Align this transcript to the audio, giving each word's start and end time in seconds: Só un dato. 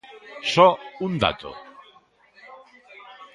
Só 0.53 0.69
un 1.05 1.11
dato. 1.23 1.51